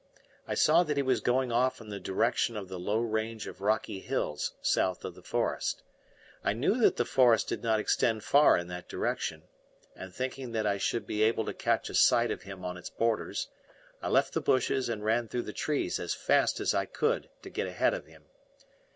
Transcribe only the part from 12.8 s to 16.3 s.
borders, I left the bushes and ran through the trees as